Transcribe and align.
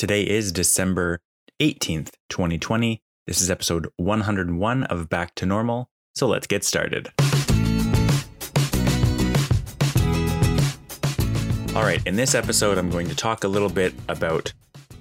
Today 0.00 0.22
is 0.22 0.50
December 0.50 1.20
18th, 1.60 2.12
2020. 2.30 3.02
This 3.26 3.42
is 3.42 3.50
episode 3.50 3.86
101 3.98 4.84
of 4.84 5.10
Back 5.10 5.34
to 5.34 5.44
Normal. 5.44 5.90
So 6.14 6.26
let's 6.26 6.46
get 6.46 6.64
started. 6.64 7.10
All 11.76 11.82
right, 11.82 12.00
in 12.06 12.16
this 12.16 12.34
episode, 12.34 12.78
I'm 12.78 12.88
going 12.88 13.08
to 13.08 13.14
talk 13.14 13.44
a 13.44 13.48
little 13.48 13.68
bit 13.68 13.92
about 14.08 14.54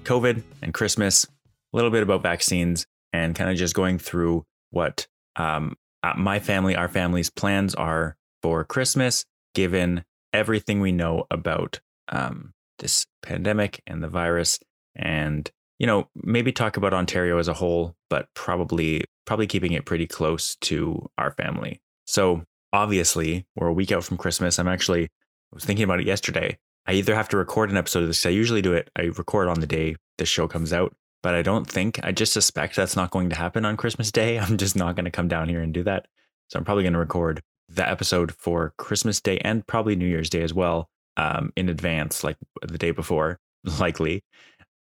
COVID 0.03 0.43
and 0.61 0.73
Christmas, 0.73 1.23
a 1.23 1.77
little 1.77 1.91
bit 1.91 2.03
about 2.03 2.21
vaccines, 2.21 2.85
and 3.13 3.33
kind 3.33 3.49
of 3.49 3.55
just 3.55 3.75
going 3.75 3.99
through 3.99 4.43
what 4.71 5.07
um, 5.37 5.77
uh, 6.03 6.15
my 6.17 6.39
family, 6.39 6.75
our 6.75 6.89
family's 6.89 7.29
plans 7.29 7.73
are 7.73 8.17
for 8.41 8.65
Christmas, 8.65 9.23
given 9.55 10.03
everything 10.33 10.81
we 10.81 10.91
know 10.91 11.25
about 11.31 11.79
um, 12.09 12.51
this 12.79 13.05
pandemic 13.21 13.81
and 13.87 14.03
the 14.03 14.09
virus, 14.09 14.59
and 14.95 15.49
you 15.77 15.87
know 15.87 16.07
maybe 16.15 16.51
talk 16.51 16.77
about 16.77 16.93
Ontario 16.93 17.37
as 17.37 17.47
a 17.47 17.53
whole, 17.53 17.95
but 18.09 18.27
probably 18.33 19.03
probably 19.25 19.47
keeping 19.47 19.73
it 19.73 19.85
pretty 19.85 20.07
close 20.07 20.55
to 20.61 21.09
our 21.17 21.31
family. 21.31 21.81
So 22.07 22.43
obviously, 22.73 23.45
we're 23.55 23.67
a 23.67 23.73
week 23.73 23.91
out 23.91 24.03
from 24.03 24.17
Christmas. 24.17 24.59
I'm 24.59 24.67
actually 24.67 25.05
I 25.05 25.55
was 25.55 25.65
thinking 25.65 25.83
about 25.83 25.99
it 25.99 26.07
yesterday. 26.07 26.57
I 26.85 26.93
either 26.93 27.15
have 27.15 27.29
to 27.29 27.37
record 27.37 27.69
an 27.69 27.77
episode 27.77 28.01
of 28.01 28.07
this. 28.07 28.25
I 28.25 28.29
usually 28.29 28.61
do 28.61 28.73
it. 28.73 28.89
I 28.95 29.03
record 29.03 29.47
on 29.47 29.59
the 29.59 29.67
day 29.67 29.95
the 30.17 30.25
show 30.25 30.47
comes 30.47 30.73
out, 30.73 30.95
but 31.21 31.35
I 31.35 31.41
don't 31.41 31.69
think. 31.69 31.99
I 32.03 32.11
just 32.11 32.33
suspect 32.33 32.75
that's 32.75 32.95
not 32.95 33.11
going 33.11 33.29
to 33.29 33.35
happen 33.35 33.65
on 33.65 33.77
Christmas 33.77 34.11
Day. 34.11 34.39
I'm 34.39 34.57
just 34.57 34.75
not 34.75 34.95
going 34.95 35.05
to 35.05 35.11
come 35.11 35.27
down 35.27 35.49
here 35.49 35.61
and 35.61 35.73
do 35.73 35.83
that. 35.83 36.07
So 36.49 36.57
I'm 36.57 36.65
probably 36.65 36.83
going 36.83 36.93
to 36.93 36.99
record 36.99 37.41
the 37.67 37.87
episode 37.87 38.31
for 38.31 38.73
Christmas 38.77 39.21
Day 39.21 39.37
and 39.39 39.65
probably 39.67 39.95
New 39.95 40.07
Year's 40.07 40.29
Day 40.29 40.41
as 40.41 40.53
well 40.53 40.89
um, 41.17 41.53
in 41.55 41.69
advance, 41.69 42.23
like 42.23 42.37
the 42.61 42.77
day 42.77 42.91
before, 42.91 43.39
likely. 43.79 44.23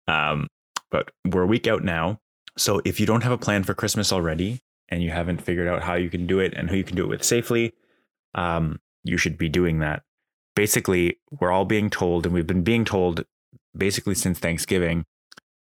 Um, 0.08 0.48
but 0.92 1.12
we're 1.26 1.44
a 1.44 1.48
week 1.48 1.68
out 1.68 1.84
now. 1.84 2.20
So 2.58 2.82
if 2.86 3.00
you 3.00 3.06
don't 3.06 3.24
have 3.24 3.32
a 3.32 3.38
plan 3.38 3.64
for 3.64 3.74
Christmas 3.74 4.14
already 4.14 4.62
and 4.90 5.04
you 5.04 5.10
haven't 5.10 5.42
figured 5.42 5.68
out 5.68 5.84
how 5.84 5.96
you 5.96 6.10
can 6.10 6.26
do 6.28 6.40
it 6.40 6.54
and 6.54 6.70
who 6.70 6.78
you 6.78 6.84
can 6.84 6.96
do 6.96 7.04
it 7.04 7.10
with 7.10 7.24
safely, 7.24 7.74
um, 8.34 8.80
you 9.04 9.18
should 9.18 9.38
be 9.38 9.50
doing 9.50 9.80
that. 9.80 10.04
Basically, 10.56 11.20
we're 11.32 11.52
all 11.52 11.66
being 11.66 11.90
told, 11.90 12.26
and 12.26 12.34
we've 12.34 12.48
been 12.48 12.64
being 12.64 12.86
told 12.86 13.26
basically 13.78 14.16
since 14.16 14.40
Thanksgiving, 14.40 15.06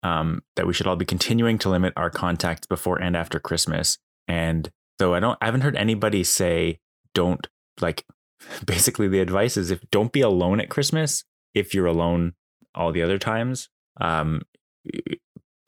um, 0.03 0.43
that 0.55 0.67
we 0.67 0.73
should 0.73 0.87
all 0.87 0.95
be 0.95 1.05
continuing 1.05 1.57
to 1.59 1.69
limit 1.69 1.93
our 1.95 2.09
contacts 2.09 2.67
before 2.67 3.01
and 3.01 3.15
after 3.15 3.39
Christmas. 3.39 3.97
And 4.27 4.69
so 4.99 5.13
I 5.13 5.19
don't, 5.19 5.37
I 5.41 5.45
haven't 5.45 5.61
heard 5.61 5.75
anybody 5.75 6.23
say 6.23 6.79
don't 7.13 7.47
like. 7.81 8.05
Basically, 8.65 9.07
the 9.07 9.21
advice 9.21 9.55
is 9.55 9.71
if 9.71 9.89
don't 9.89 10.11
be 10.11 10.21
alone 10.21 10.59
at 10.59 10.69
Christmas. 10.69 11.23
If 11.53 11.73
you're 11.73 11.85
alone 11.85 12.33
all 12.75 12.91
the 12.91 13.01
other 13.01 13.17
times, 13.17 13.69
um, 14.01 14.41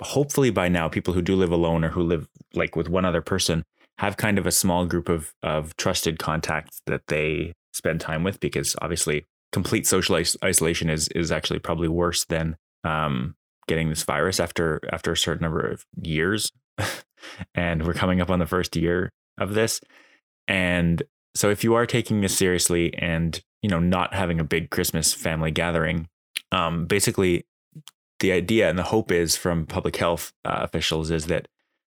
hopefully 0.02 0.50
by 0.50 0.68
now 0.68 0.88
people 0.88 1.14
who 1.14 1.22
do 1.22 1.36
live 1.36 1.52
alone 1.52 1.84
or 1.84 1.90
who 1.90 2.04
live 2.04 2.28
like 2.54 2.76
with 2.76 2.90
one 2.90 3.06
other 3.06 3.22
person 3.22 3.64
have 3.98 4.18
kind 4.18 4.38
of 4.38 4.46
a 4.46 4.52
small 4.52 4.86
group 4.86 5.08
of 5.10 5.34
of 5.42 5.76
trusted 5.78 6.20
contacts 6.20 6.82
that 6.86 7.02
they 7.08 7.54
spend 7.74 8.02
time 8.02 8.24
with 8.24 8.40
because 8.40 8.76
obviously 8.82 9.26
complete 9.52 9.88
social 9.88 10.16
is- 10.16 10.38
isolation 10.44 10.90
is 10.90 11.08
is 11.10 11.32
actually 11.32 11.60
probably 11.60 11.88
worse 11.88 12.26
than 12.26 12.56
um, 12.84 13.36
getting 13.68 13.90
this 13.90 14.04
virus 14.04 14.40
after 14.40 14.82
after 14.92 15.12
a 15.12 15.18
certain 15.18 15.44
number 15.44 15.62
of 15.62 15.86
years. 16.02 16.52
And 17.56 17.88
we're 17.88 17.94
coming 17.94 18.22
up 18.22 18.30
on 18.30 18.38
the 18.38 18.46
first 18.46 18.76
year 18.76 19.12
of 19.40 19.56
this. 19.56 19.82
And 20.48 21.02
so 21.36 21.50
if 21.50 21.64
you 21.64 21.74
are 21.74 21.86
taking 21.86 22.22
this 22.22 22.38
seriously 22.38 22.94
and 22.98 23.42
you 23.62 23.70
know 23.70 23.80
not 23.80 24.14
having 24.14 24.40
a 24.40 24.44
big 24.44 24.70
christmas 24.70 25.14
family 25.14 25.52
gathering 25.52 26.08
um, 26.52 26.86
basically 26.86 27.46
the 28.26 28.32
idea 28.32 28.68
and 28.68 28.80
the 28.80 28.84
hope 28.84 29.12
is 29.12 29.38
from 29.38 29.68
public 29.68 29.98
health 29.98 30.34
uh, 30.44 30.58
officials 30.62 31.12
is 31.12 31.28
that 31.28 31.48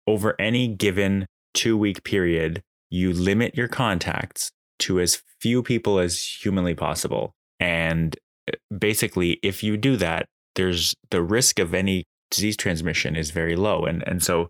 over 0.08 0.36
any 0.38 0.68
given 0.68 1.26
two 1.54 1.78
week 1.78 2.04
period, 2.04 2.62
you 2.90 3.14
limit 3.14 3.56
your 3.56 3.70
contacts 3.70 4.52
to 4.80 5.00
as 5.00 5.24
few 5.40 5.64
people 5.64 6.00
as 6.00 6.22
humanly 6.22 6.76
possible. 6.76 7.32
And 7.62 8.18
uh, 8.52 8.58
basically, 8.78 9.40
if 9.42 9.64
you 9.64 9.78
do 9.78 9.96
that, 9.96 10.26
there's 10.56 10.94
the 11.12 11.22
risk 11.22 11.60
of 11.60 11.74
any 11.74 12.04
disease 12.30 12.58
transmission 12.58 13.16
is 13.16 13.32
very 13.32 13.56
low. 13.56 13.86
And, 13.86 14.06
and 14.06 14.22
so 14.22 14.50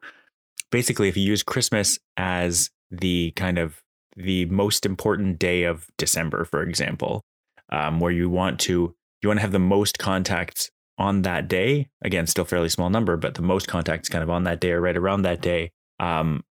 basically, 0.71 1.09
if 1.09 1.15
you 1.15 1.25
use 1.25 1.43
Christmas 1.43 1.99
as 2.17 2.71
the 2.89 3.33
kind 3.35 3.59
of 3.59 3.83
the 4.15 4.45
most 4.45 4.83
important 4.83 5.37
day 5.37 5.61
of 5.61 5.85
December, 5.99 6.43
for 6.43 6.63
example, 6.63 7.21
um, 7.69 7.99
where 7.99 8.11
you 8.11 8.31
want 8.31 8.59
to 8.61 8.95
you 9.21 9.29
want 9.29 9.37
to 9.37 9.41
have 9.41 9.51
the 9.51 9.59
most 9.59 9.99
contacts 9.99 10.71
on 10.97 11.21
that 11.23 11.47
day. 11.47 11.89
Again, 12.01 12.27
still 12.27 12.45
fairly 12.45 12.69
small 12.69 12.89
number, 12.89 13.17
but 13.17 13.35
the 13.35 13.41
most 13.41 13.67
contacts 13.67 14.09
kind 14.09 14.23
of 14.23 14.29
on 14.29 14.43
that 14.43 14.59
day 14.59 14.71
or 14.71 14.81
right 14.81 14.97
around 14.97 15.21
that 15.23 15.41
day. 15.41 15.71
Um, 15.99 16.43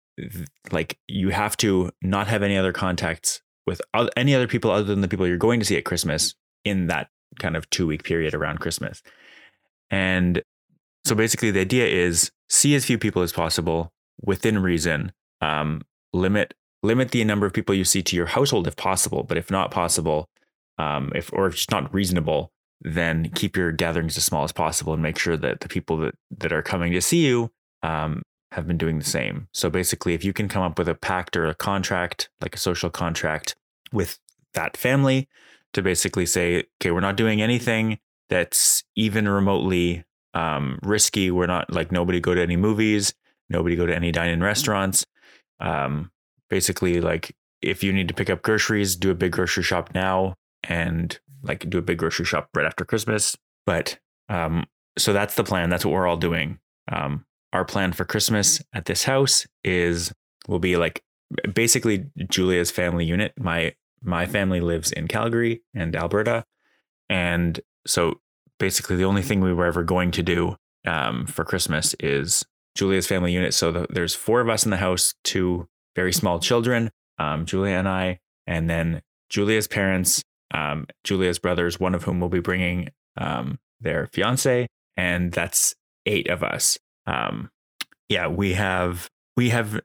like 0.71 0.99
you 1.09 1.31
have 1.31 1.56
to 1.59 1.91
not 2.03 2.28
have 2.28 2.43
any 2.43 2.56
other 2.56 2.72
contacts 2.72 3.41
with 3.66 3.81
any 4.16 4.34
other 4.34 4.47
people 4.47 4.71
other 4.71 4.84
than 4.84 5.00
the 5.00 5.09
people 5.09 5.27
you're 5.27 5.37
going 5.37 5.60
to 5.60 5.66
see 5.66 5.77
at 5.77 5.84
Christmas 5.84 6.34
in 6.65 6.87
that 6.87 7.09
kind 7.38 7.56
of 7.56 7.69
two 7.71 7.87
week 7.87 8.04
period 8.04 8.34
around 8.34 8.60
Christmas. 8.60 9.03
And 9.91 10.43
so 11.04 11.15
basically, 11.15 11.50
the 11.50 11.60
idea 11.60 11.87
is 11.87 12.31
see 12.49 12.75
as 12.75 12.84
few 12.84 12.99
people 12.99 13.22
as 13.22 13.33
possible 13.33 13.93
within 14.22 14.62
reason. 14.62 15.12
Um, 15.41 15.83
limit 16.12 16.54
limit 16.83 17.10
the 17.10 17.25
number 17.25 17.47
of 17.47 17.53
people 17.53 17.75
you 17.75 17.84
see 17.84 18.03
to 18.03 18.16
your 18.16 18.27
household 18.27 18.66
if 18.66 18.77
possible, 18.77 19.22
but 19.22 19.38
if 19.38 19.50
not 19.50 19.71
possible, 19.71 20.28
um, 20.78 21.10
if 21.15 21.33
or 21.33 21.47
if 21.47 21.54
it's 21.54 21.71
not 21.71 21.93
reasonable, 21.93 22.53
then 22.80 23.30
keep 23.34 23.56
your 23.56 23.72
gatherings 23.72 24.16
as 24.16 24.24
small 24.24 24.44
as 24.44 24.52
possible 24.52 24.92
and 24.92 25.02
make 25.02 25.18
sure 25.18 25.36
that 25.36 25.60
the 25.60 25.68
people 25.68 25.96
that, 25.98 26.14
that 26.38 26.52
are 26.52 26.62
coming 26.62 26.92
to 26.92 27.00
see 27.00 27.24
you 27.26 27.50
um, 27.82 28.22
have 28.52 28.66
been 28.66 28.78
doing 28.78 28.98
the 28.98 29.04
same. 29.04 29.48
So 29.52 29.70
basically, 29.70 30.14
if 30.14 30.24
you 30.24 30.32
can 30.32 30.48
come 30.48 30.62
up 30.62 30.78
with 30.78 30.88
a 30.88 30.94
pact 30.94 31.36
or 31.36 31.46
a 31.46 31.54
contract, 31.54 32.28
like 32.40 32.54
a 32.54 32.58
social 32.58 32.90
contract 32.90 33.56
with 33.92 34.18
that 34.54 34.76
family 34.76 35.28
to 35.72 35.82
basically 35.82 36.26
say, 36.26 36.64
okay, 36.80 36.90
we're 36.90 37.00
not 37.00 37.16
doing 37.16 37.42
anything 37.42 37.98
that's 38.28 38.84
even 38.96 39.28
remotely 39.28 40.04
um, 40.34 40.78
risky. 40.82 41.30
We're 41.30 41.46
not 41.46 41.72
like 41.72 41.92
nobody 41.92 42.20
go 42.20 42.34
to 42.34 42.42
any 42.42 42.56
movies, 42.56 43.14
nobody 43.48 43.76
go 43.76 43.86
to 43.86 43.94
any 43.94 44.12
dine 44.12 44.30
in 44.30 44.42
restaurants. 44.42 45.06
Um, 45.60 46.10
basically, 46.50 47.00
like 47.00 47.34
if 47.62 47.82
you 47.82 47.92
need 47.92 48.08
to 48.08 48.14
pick 48.14 48.30
up 48.30 48.42
groceries, 48.42 48.96
do 48.96 49.10
a 49.10 49.14
big 49.14 49.32
grocery 49.32 49.62
shop 49.62 49.94
now 49.94 50.34
and 50.62 51.18
like 51.44 51.69
do 51.69 51.78
a 51.78 51.82
big 51.82 51.99
grocery 51.99 52.25
shop 52.25 52.49
right 52.55 52.66
after 52.66 52.84
Christmas. 52.84 53.37
But 53.66 53.99
um, 54.28 54.65
so 54.99 55.12
that's 55.12 55.34
the 55.34 55.44
plan. 55.44 55.71
That's 55.71 55.84
what 55.84 55.93
we're 55.93 56.06
all 56.06 56.16
doing. 56.16 56.59
Um, 56.91 57.25
our 57.53 57.65
plan 57.65 57.93
for 57.93 58.05
Christmas 58.05 58.60
at 58.72 58.87
this 58.87 59.05
house 59.05 59.47
is 59.62 60.12
will 60.49 60.59
be 60.59 60.77
like 60.77 61.03
basically 61.53 62.06
Julia's 62.28 62.71
family 62.71 63.04
unit. 63.04 63.33
My 63.38 63.75
my 64.03 64.27
family 64.27 64.60
lives 64.60 64.93
in 64.93 65.09
Calgary 65.09 65.62
and 65.75 65.94
Alberta, 65.97 66.44
and 67.09 67.60
so 67.87 68.21
basically 68.59 68.97
the 68.97 69.04
only 69.04 69.22
thing 69.22 69.41
we 69.41 69.53
were 69.53 69.66
ever 69.66 69.83
going 69.83 70.10
to 70.12 70.22
do 70.22 70.56
um, 70.87 71.27
for 71.27 71.44
Christmas 71.44 71.94
is 72.00 72.44
Julia's 72.75 73.06
family 73.06 73.33
unit. 73.33 73.54
So 73.54 73.72
the, 73.72 73.87
there's 73.91 74.15
four 74.15 74.41
of 74.41 74.49
us 74.49 74.65
in 74.65 74.71
the 74.71 74.77
house, 74.77 75.15
two 75.22 75.69
very 75.97 76.12
small 76.12 76.38
children, 76.38 76.91
um, 77.19 77.47
Julia 77.47 77.75
and 77.75 77.88
I, 77.88 78.21
and 78.47 78.69
then 78.69 79.03
Julia's 79.31 79.66
parents 79.66 80.22
um, 80.53 80.87
Julia's 81.05 81.38
brothers, 81.38 81.81
one 81.81 81.94
of 81.94 82.05
whom 82.05 82.21
will 82.21 82.28
be 82.28 82.41
bringing 82.41 82.91
um, 83.16 83.59
their 83.81 84.09
fiance, 84.12 84.66
and 84.97 85.32
that's 85.32 85.75
eight 86.06 86.28
of 86.28 86.43
us. 86.43 86.78
Um, 87.06 87.50
yeah, 88.09 88.28
we 88.28 88.54
have 88.54 89.09
we 89.37 89.50
have 89.50 89.81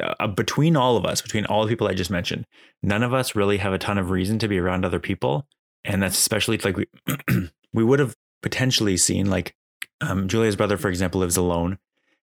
uh, 0.00 0.26
between 0.28 0.76
all 0.76 0.96
of 0.96 1.04
us, 1.04 1.20
between 1.20 1.46
all 1.46 1.62
the 1.62 1.68
people 1.68 1.88
I 1.88 1.94
just 1.94 2.10
mentioned, 2.10 2.44
none 2.82 3.02
of 3.02 3.12
us 3.12 3.34
really 3.34 3.58
have 3.58 3.72
a 3.72 3.78
ton 3.78 3.98
of 3.98 4.10
reason 4.10 4.38
to 4.40 4.48
be 4.48 4.58
around 4.58 4.84
other 4.84 5.00
people, 5.00 5.46
and 5.84 6.02
that's 6.02 6.18
especially 6.18 6.58
like 6.58 6.76
we 6.76 6.86
we 7.72 7.84
would 7.84 7.98
have 7.98 8.14
potentially 8.42 8.96
seen 8.96 9.28
like 9.28 9.54
um, 10.00 10.28
Julia's 10.28 10.56
brother, 10.56 10.76
for 10.76 10.88
example, 10.88 11.20
lives 11.20 11.36
alone, 11.36 11.78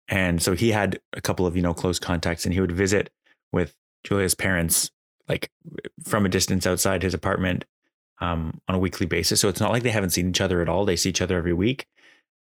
and 0.09 0.43
so 0.43 0.55
he 0.55 0.73
had 0.73 1.01
a 1.13 1.21
couple 1.21 1.47
of 1.47 1.57
you 1.57 1.63
know 1.63 1.75
close 1.75 1.99
contacts, 1.99 2.45
and 2.45 2.55
he 2.55 2.61
would 2.61 2.73
visit 2.73 3.11
with 3.53 3.75
Julia's 4.05 4.35
parents 4.35 4.91
like 5.29 5.51
from 6.05 6.27
a 6.27 6.29
distance 6.29 6.67
outside 6.67 7.03
his 7.03 7.15
apartment 7.15 7.65
um, 8.21 8.61
on 8.69 8.75
a 8.75 8.79
weekly 8.79 9.07
basis. 9.07 9.41
So 9.41 9.49
it's 9.49 9.61
not 9.61 9.71
like 9.71 9.83
they 9.83 9.91
haven't 9.91 10.11
seen 10.11 10.29
each 10.29 10.41
other 10.41 10.61
at 10.61 10.69
all. 10.69 10.85
They 10.85 10.97
see 10.97 11.11
each 11.11 11.23
other 11.23 11.37
every 11.37 11.53
week. 11.53 11.87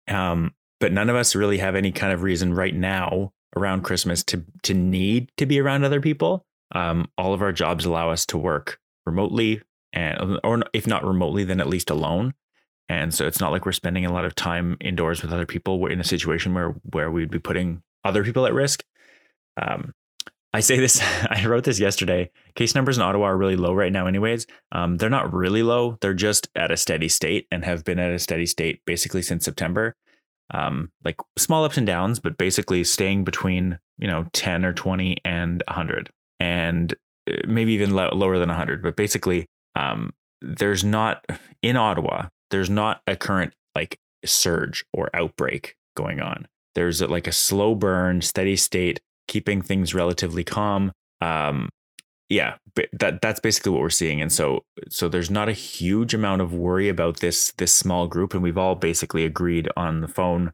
Um, 0.07 0.53
but 0.79 0.93
none 0.93 1.09
of 1.09 1.15
us 1.15 1.35
really 1.35 1.57
have 1.57 1.75
any 1.75 1.91
kind 1.91 2.13
of 2.13 2.23
reason 2.23 2.53
right 2.53 2.73
now 2.73 3.33
around 3.55 3.83
Christmas 3.83 4.23
to 4.25 4.45
to 4.63 4.73
need 4.73 5.31
to 5.37 5.45
be 5.45 5.59
around 5.59 5.83
other 5.83 6.01
people. 6.01 6.45
Um, 6.73 7.09
all 7.17 7.33
of 7.33 7.41
our 7.41 7.51
jobs 7.51 7.85
allow 7.85 8.09
us 8.09 8.25
to 8.27 8.37
work 8.37 8.79
remotely, 9.05 9.61
and 9.91 10.39
or 10.43 10.61
if 10.73 10.87
not 10.87 11.05
remotely, 11.05 11.43
then 11.43 11.59
at 11.59 11.67
least 11.67 11.89
alone. 11.89 12.33
And 12.87 13.13
so 13.13 13.27
it's 13.27 13.39
not 13.39 13.51
like 13.51 13.65
we're 13.65 13.71
spending 13.71 14.05
a 14.05 14.13
lot 14.13 14.25
of 14.25 14.33
time 14.33 14.77
indoors 14.79 15.21
with 15.21 15.31
other 15.31 15.45
people. 15.45 15.79
We're 15.79 15.91
in 15.91 15.99
a 15.99 16.05
situation 16.05 16.53
where 16.53 16.75
where 16.91 17.11
we'd 17.11 17.29
be 17.29 17.39
putting 17.39 17.83
other 18.03 18.23
people 18.23 18.45
at 18.45 18.53
risk. 18.53 18.83
Um, 19.61 19.93
I 20.53 20.61
say 20.61 20.79
this, 20.79 20.99
I 21.29 21.45
wrote 21.45 21.63
this 21.65 21.79
yesterday. 21.79 22.31
Case 22.55 22.75
numbers 22.75 22.97
in 22.97 23.03
Ottawa 23.03 23.25
are 23.27 23.37
really 23.37 23.55
low 23.55 23.73
right 23.73 23.91
now, 23.91 24.07
anyways. 24.07 24.47
Um, 24.71 24.97
they're 24.97 25.09
not 25.09 25.33
really 25.33 25.63
low. 25.63 25.97
They're 26.01 26.13
just 26.13 26.49
at 26.55 26.71
a 26.71 26.77
steady 26.77 27.07
state 27.09 27.47
and 27.51 27.63
have 27.65 27.83
been 27.83 27.99
at 27.99 28.11
a 28.11 28.19
steady 28.19 28.45
state 28.45 28.81
basically 28.85 29.21
since 29.21 29.45
September. 29.45 29.95
um, 30.51 30.91
like 31.05 31.17
small 31.37 31.63
ups 31.63 31.77
and 31.77 31.85
downs, 31.85 32.19
but 32.19 32.37
basically 32.37 32.83
staying 32.83 33.23
between 33.23 33.79
you 33.97 34.07
know 34.07 34.25
10 34.33 34.65
or 34.65 34.73
20 34.73 35.17
and 35.25 35.63
100, 35.67 36.09
and 36.39 36.93
uh, 37.29 37.35
maybe 37.47 37.73
even 37.73 37.91
lo- 37.93 38.09
lower 38.13 38.39
than 38.39 38.49
100. 38.49 38.81
But 38.81 38.95
basically, 38.95 39.45
um, 39.75 40.11
there's 40.41 40.83
not 40.83 41.25
in 41.61 41.77
Ottawa. 41.77 42.27
There's 42.51 42.69
not 42.69 43.01
a 43.07 43.15
current 43.15 43.53
like 43.75 43.99
surge 44.25 44.85
or 44.93 45.09
outbreak 45.15 45.75
going 45.95 46.19
on. 46.21 46.47
There's 46.75 47.01
like 47.01 47.27
a 47.27 47.31
slow 47.31 47.75
burn, 47.75 48.21
steady 48.21 48.55
state, 48.55 49.01
keeping 49.29 49.61
things 49.61 49.93
relatively 49.93 50.43
calm. 50.43 50.91
Um, 51.21 51.69
yeah, 52.27 52.55
that 52.99 53.21
that's 53.21 53.39
basically 53.39 53.71
what 53.71 53.81
we're 53.81 53.89
seeing, 53.89 54.21
and 54.21 54.31
so 54.31 54.63
so 54.89 55.07
there's 55.07 55.31
not 55.31 55.49
a 55.49 55.53
huge 55.53 56.13
amount 56.13 56.41
of 56.41 56.53
worry 56.53 56.89
about 56.89 57.21
this 57.21 57.53
this 57.57 57.73
small 57.73 58.07
group, 58.07 58.33
and 58.33 58.43
we've 58.43 58.57
all 58.57 58.75
basically 58.75 59.25
agreed 59.25 59.69
on 59.77 60.01
the 60.01 60.07
phone 60.07 60.51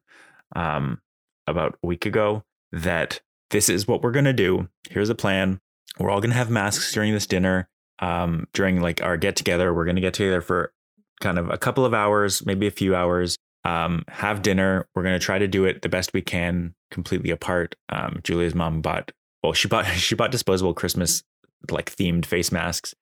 um, 0.55 0.99
about 1.47 1.77
a 1.83 1.87
week 1.87 2.05
ago 2.05 2.43
that 2.71 3.19
this 3.49 3.67
is 3.67 3.87
what 3.87 4.03
we're 4.03 4.11
gonna 4.11 4.33
do. 4.33 4.69
Here's 4.89 5.09
a 5.09 5.15
plan. 5.15 5.59
We're 5.99 6.09
all 6.09 6.21
gonna 6.21 6.35
have 6.35 6.49
masks 6.49 6.93
during 6.93 7.13
this 7.13 7.27
dinner. 7.27 7.67
Um, 7.99 8.47
during 8.53 8.81
like 8.81 9.01
our 9.01 9.17
get 9.17 9.35
together, 9.35 9.73
we're 9.73 9.85
gonna 9.85 10.01
get 10.01 10.13
together 10.13 10.41
for 10.41 10.71
kind 11.19 11.37
of 11.37 11.49
a 11.49 11.57
couple 11.57 11.85
of 11.85 11.93
hours, 11.93 12.45
maybe 12.45 12.67
a 12.67 12.71
few 12.71 12.95
hours. 12.95 13.35
Um, 13.65 14.03
have 14.07 14.41
dinner. 14.41 14.87
We're 14.95 15.03
gonna 15.03 15.19
try 15.19 15.39
to 15.39 15.47
do 15.47 15.65
it 15.65 15.81
the 15.81 15.89
best 15.89 16.13
we 16.13 16.21
can, 16.21 16.75
completely 16.91 17.31
apart. 17.31 17.75
Um, 17.89 18.19
Julia's 18.23 18.55
mom 18.55 18.81
bought 18.81 19.11
well, 19.43 19.53
she 19.53 19.67
bought 19.67 19.85
she 20.07 20.15
bought 20.15 20.31
disposable 20.31 20.73
Christmas 20.73 21.23
like 21.71 21.93
themed 21.95 22.25
face 22.25 22.51
masks 22.51 22.93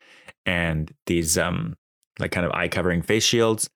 and 0.46 0.94
these 1.06 1.38
um 1.38 1.76
like 2.20 2.32
kind 2.32 2.46
of 2.46 2.52
eye 2.54 2.68
covering 2.68 3.02
face 3.02 3.24
shields. 3.24 3.70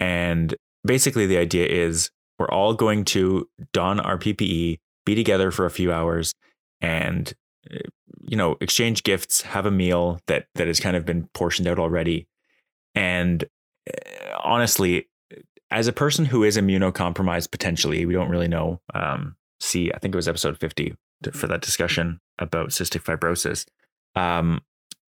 And 0.00 0.54
basically 0.84 1.26
the 1.26 1.38
idea 1.38 1.66
is 1.66 2.10
we're 2.38 2.48
all 2.48 2.74
going 2.74 3.04
to 3.04 3.48
don 3.72 4.00
our 4.00 4.18
PPE, 4.18 4.78
be 5.06 5.14
together 5.14 5.50
for 5.50 5.64
a 5.64 5.70
few 5.70 5.92
hours 5.92 6.34
and 6.80 7.32
eh, 7.70 7.78
you 8.20 8.36
know, 8.36 8.56
exchange 8.60 9.02
gifts, 9.02 9.42
have 9.42 9.66
a 9.66 9.70
meal 9.70 10.20
that 10.26 10.46
that 10.54 10.66
has 10.66 10.80
kind 10.80 10.96
of 10.96 11.04
been 11.04 11.28
portioned 11.34 11.68
out 11.68 11.78
already. 11.78 12.26
And 12.94 13.44
uh, 13.88 14.38
honestly, 14.42 15.08
as 15.72 15.86
a 15.86 15.92
person 15.92 16.24
who 16.24 16.44
is 16.44 16.56
immunocompromised 16.56 17.50
potentially, 17.50 18.06
we 18.06 18.14
don't 18.14 18.30
really 18.30 18.48
know. 18.48 18.80
Um, 18.94 19.36
see, 19.60 19.90
I 19.92 19.98
think 19.98 20.14
it 20.14 20.16
was 20.16 20.28
episode 20.28 20.58
50 20.58 20.94
for 21.32 21.46
that 21.46 21.60
discussion 21.60 22.20
about 22.38 22.70
cystic 22.70 23.02
fibrosis 23.02 23.64
um, 24.14 24.60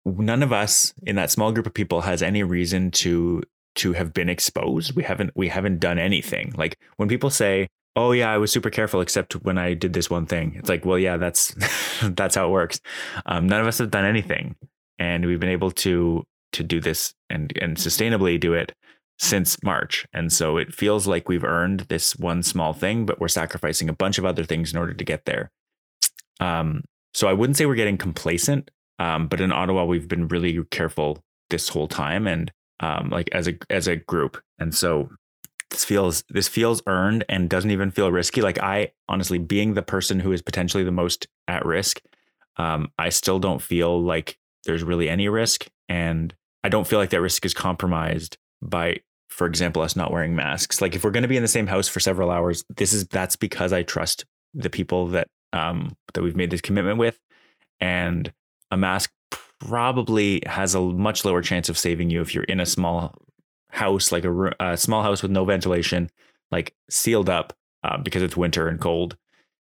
none 0.04 0.43
of 0.43 0.52
us 0.52 0.94
in 1.04 1.16
that 1.16 1.31
small 1.31 1.52
group 1.52 1.66
of 1.66 1.75
people 1.75 2.02
has 2.02 2.22
any 2.22 2.43
reason 2.43 2.90
to 2.90 3.43
to 3.75 3.94
have 3.94 4.12
been 4.12 4.28
exposed. 4.28 4.94
We 4.94 5.02
haven't 5.02 5.31
we 5.34 5.49
haven't 5.49 5.81
done 5.81 5.99
anything. 5.99 6.52
Like 6.56 6.78
when 6.96 7.08
people 7.08 7.31
say, 7.31 7.69
"Oh 7.96 8.12
yeah, 8.12 8.31
I 8.31 8.38
was 8.38 8.52
super 8.52 8.70
careful 8.70 9.00
except 9.00 9.34
when 9.44 9.58
I 9.58 9.75
did 9.75 9.93
this 9.93 10.10
one 10.10 10.26
thing." 10.26 10.54
It's 10.56 10.69
like, 10.69 10.84
"Well, 10.84 10.99
yeah, 10.99 11.16
that's 11.16 11.54
that's 12.02 12.34
how 12.34 12.49
it 12.49 12.50
works." 12.50 12.81
Um, 13.26 13.46
none 13.46 13.60
of 13.60 13.66
us 13.66 13.78
have 13.78 13.90
done 13.90 14.04
anything, 14.04 14.56
and 14.99 15.25
we've 15.25 15.40
been 15.40 15.49
able 15.49 15.70
to 15.70 16.25
to 16.52 16.62
do 16.62 16.81
this 16.81 17.14
and 17.31 17.52
and 17.60 17.76
sustainably 17.76 18.38
do 18.38 18.52
it 18.52 18.72
since 19.19 19.62
March. 19.62 20.06
And 20.12 20.32
so 20.32 20.56
it 20.56 20.75
feels 20.75 21.06
like 21.06 21.29
we've 21.29 21.44
earned 21.44 21.81
this 21.88 22.17
one 22.17 22.43
small 22.43 22.73
thing, 22.73 23.06
but 23.06 23.20
we're 23.20 23.29
sacrificing 23.29 23.88
a 23.88 23.94
bunch 23.94 24.19
of 24.19 24.25
other 24.25 24.44
things 24.44 24.73
in 24.73 24.79
order 24.79 24.94
to 24.94 25.05
get 25.05 25.25
there. 25.25 25.50
Um, 26.41 26.82
so 27.14 27.29
I 27.29 27.32
wouldn't 27.32 27.56
say 27.56 27.67
we're 27.67 27.75
getting 27.75 27.99
complacent. 27.99 28.70
Um, 28.99 29.29
but 29.29 29.41
in 29.41 29.53
Ottawa, 29.53 29.85
we've 29.85 30.09
been 30.09 30.29
really 30.29 30.62
careful 30.70 31.23
this 31.50 31.69
whole 31.69 31.88
time, 31.88 32.26
and 32.26 32.53
um, 32.81 33.11
like 33.11 33.29
as 33.32 33.49
a 33.49 33.55
as 33.70 33.88
a 33.88 33.97
group, 33.97 34.41
and 34.59 34.75
so 34.75 35.11
this 35.70 35.85
feels 35.85 36.23
this 36.29 36.49
feels 36.49 36.82
earned 36.87 37.25
and 37.29 37.49
doesn't 37.49 37.70
even 37.70 37.91
feel 37.91 38.12
risky. 38.12 38.43
Like 38.43 38.59
I 38.61 38.93
honestly, 39.09 39.38
being 39.38 39.75
the 39.75 39.82
person 39.82 40.20
who 40.20 40.32
is 40.32 40.43
potentially 40.43 40.85
the 40.85 40.93
most 40.93 41.26
at 41.49 41.64
risk, 41.64 42.00
um, 42.59 42.93
I 42.99 43.09
still 43.09 43.38
don't 43.38 43.62
feel 43.62 44.00
like 44.00 44.38
there's 44.64 44.85
really 44.85 45.09
any 45.09 45.29
risk, 45.29 45.67
and 45.88 46.35
I 46.62 46.69
don't 46.69 46.87
feel 46.87 46.99
like 46.99 47.11
that 47.11 47.20
risk 47.20 47.44
is 47.44 47.55
compromised 47.55 48.38
by, 48.62 49.00
for 49.29 49.47
example, 49.47 49.82
us 49.82 49.97
not 49.97 50.12
wearing 50.12 50.35
masks. 50.35 50.81
Like 50.81 50.94
if 50.94 51.05
we're 51.05 51.11
going 51.11 51.23
to 51.23 51.29
be 51.29 51.37
in 51.37 51.43
the 51.43 51.49
same 51.49 51.67
house 51.67 51.88
for 51.88 52.00
several 52.00 52.31
hours, 52.31 52.64
this 52.76 52.93
is 52.93 53.06
that's 53.09 53.37
because 53.37 53.73
I 53.73 53.82
trust 53.82 54.25
the 54.55 54.70
people 54.70 55.09
that 55.09 55.29
um, 55.53 55.97
that 56.14 56.23
we've 56.23 56.37
made 56.37 56.50
this 56.50 56.61
commitment 56.61 56.99
with, 56.99 57.19
and 57.81 58.32
a 58.70 58.76
mask 58.76 59.12
probably 59.59 60.43
has 60.47 60.75
a 60.75 60.81
much 60.81 61.25
lower 61.25 61.43
chance 61.43 61.69
of 61.69 61.79
saving 61.79 62.11
you 62.11 62.20
if 62.20 62.35
you're 62.35 62.44
in 62.44 62.61
a 62.61 62.67
small 62.67 63.14
house, 63.70 64.12
like 64.12 64.25
a, 64.25 64.55
a 64.61 64.76
small 64.76 65.03
house 65.03 65.23
with 65.23 65.31
no 65.31 65.44
ventilation, 65.44 66.11
like 66.50 66.75
sealed 66.91 67.29
up 67.29 67.53
uh, 67.85 67.99
because 67.99 68.23
it's 68.23 68.37
winter 68.37 68.69
and 68.69 68.81
cold. 68.81 69.17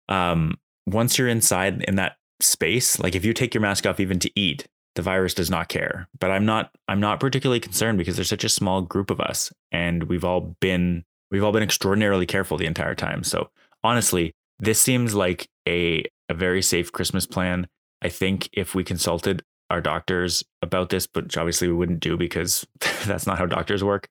Um, 0.09 0.59
once 0.87 1.19
you're 1.19 1.29
inside 1.29 1.85
in 1.85 1.97
that 1.97 2.17
space, 2.41 2.99
like 2.99 3.15
if 3.15 3.25
you 3.25 3.33
take 3.33 3.55
your 3.55 3.61
mask 3.61 3.87
off 3.87 4.01
even 4.01 4.19
to 4.21 4.31
eat, 4.35 4.67
the 4.95 5.03
virus 5.03 5.35
does 5.35 5.51
not 5.51 5.69
care. 5.69 6.09
But 6.19 6.31
I'm 6.31 6.45
not 6.45 6.71
I'm 6.89 7.01
not 7.01 7.21
particularly 7.21 7.61
concerned 7.61 7.99
because 7.99 8.17
there's 8.17 8.29
such 8.29 8.45
a 8.45 8.49
small 8.49 8.83
group 8.83 9.11
of 9.11 9.21
us 9.21 9.53
and 9.73 10.05
we've 10.05 10.25
all 10.25 10.57
been 10.61 11.05
we've 11.31 11.45
all 11.45 11.53
been 11.53 11.63
extraordinarily 11.63 12.27
careful 12.27 12.57
the 12.57 12.67
entire 12.67 12.95
time. 12.95 13.23
So 13.25 13.51
honestly, 13.85 14.35
this 14.59 14.81
seems 14.81 15.15
like 15.15 15.49
a 15.69 16.05
a 16.29 16.35
very 16.35 16.63
safe 16.63 16.93
Christmas 16.93 17.27
plan. 17.27 17.67
I 18.03 18.09
think 18.09 18.49
if 18.53 18.75
we 18.75 18.85
consulted 18.85 19.43
our 19.69 19.81
doctors 19.81 20.43
about 20.63 20.91
this, 20.91 21.07
but 21.07 21.37
obviously 21.37 21.69
we 21.69 21.75
wouldn't 21.75 22.01
do 22.01 22.17
because 22.17 22.67
that's 23.07 23.27
not 23.27 23.39
how 23.39 23.47
doctors 23.47 23.85
work. 23.85 24.09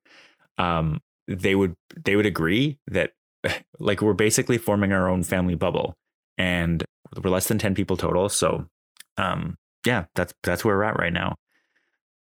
Um, 0.57 1.01
they 1.27 1.55
would 1.55 1.75
they 2.03 2.15
would 2.15 2.25
agree 2.25 2.79
that 2.87 3.11
like 3.79 4.01
we're 4.01 4.13
basically 4.13 4.57
forming 4.57 4.91
our 4.91 5.09
own 5.09 5.23
family 5.23 5.55
bubble, 5.55 5.95
and 6.37 6.83
we're 7.21 7.29
less 7.29 7.47
than 7.47 7.59
ten 7.59 7.75
people 7.75 7.97
total. 7.97 8.29
So, 8.29 8.65
um, 9.17 9.55
yeah, 9.85 10.05
that's 10.15 10.33
that's 10.43 10.65
where 10.65 10.75
we're 10.75 10.83
at 10.83 10.99
right 10.99 11.13
now. 11.13 11.35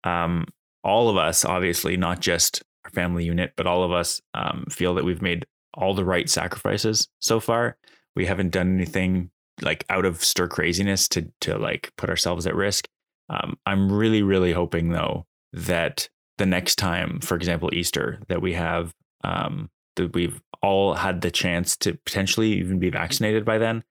Um, 0.04 0.46
all 0.84 1.08
of 1.08 1.16
us, 1.16 1.44
obviously, 1.44 1.96
not 1.96 2.20
just 2.20 2.62
our 2.84 2.90
family 2.90 3.24
unit, 3.24 3.52
but 3.56 3.66
all 3.66 3.82
of 3.82 3.92
us 3.92 4.20
um, 4.34 4.64
feel 4.70 4.94
that 4.94 5.04
we've 5.04 5.22
made 5.22 5.44
all 5.74 5.94
the 5.94 6.04
right 6.04 6.28
sacrifices 6.28 7.08
so 7.20 7.40
far. 7.40 7.76
We 8.16 8.26
haven't 8.26 8.50
done 8.50 8.74
anything 8.74 9.30
like 9.60 9.84
out 9.90 10.04
of 10.04 10.22
stir 10.22 10.48
craziness 10.48 11.08
to 11.08 11.30
to 11.42 11.58
like 11.58 11.92
put 11.96 12.10
ourselves 12.10 12.46
at 12.46 12.54
risk. 12.54 12.88
Um, 13.28 13.58
I'm 13.66 13.92
really 13.92 14.22
really 14.22 14.52
hoping 14.52 14.90
though 14.90 15.26
that 15.52 16.08
the 16.38 16.46
next 16.46 16.76
time, 16.76 17.20
for 17.20 17.36
example, 17.36 17.70
Easter, 17.72 18.20
that 18.28 18.40
we 18.40 18.54
have 18.54 18.92
um, 19.24 19.70
that 19.96 20.14
we've 20.14 20.40
all 20.62 20.94
had 20.94 21.20
the 21.20 21.30
chance 21.30 21.76
to 21.78 21.94
potentially 22.06 22.52
even 22.52 22.78
be 22.78 22.90
vaccinated 22.90 23.44
by 23.44 23.58
then. 23.58 23.84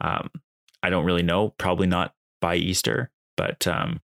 Um, 0.00 0.30
I 0.82 0.90
don't 0.90 1.04
really 1.04 1.22
know, 1.22 1.50
probably 1.58 1.86
not 1.86 2.14
by 2.40 2.56
Easter, 2.56 3.10
but 3.36 3.66
um, 3.66 4.00